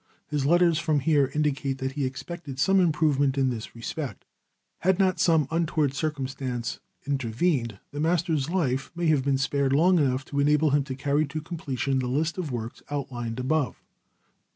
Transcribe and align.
His 0.25 0.47
letters 0.47 0.79
from 0.79 1.01
here 1.01 1.29
indicate 1.35 1.77
that 1.77 1.91
he 1.91 2.05
expected 2.05 2.57
some 2.57 2.79
improvement 2.79 3.37
in 3.37 3.51
this 3.51 3.75
respect. 3.75 4.25
Had 4.79 4.97
not 4.97 5.19
some 5.19 5.47
untoward 5.51 5.93
circumstances 5.93 6.79
intervened, 7.05 7.77
the 7.91 7.99
master's 7.99 8.49
life 8.49 8.91
might 8.95 9.09
have 9.09 9.23
been 9.23 9.37
spared 9.37 9.73
long 9.73 9.99
enough 9.99 10.25
to 10.25 10.39
enable 10.39 10.71
him 10.71 10.83
to 10.85 10.95
carry 10.95 11.27
to 11.27 11.39
completion 11.39 11.99
the 11.99 12.07
list 12.07 12.39
of 12.39 12.51
works 12.51 12.81
outlined 12.89 13.39
above. 13.39 13.79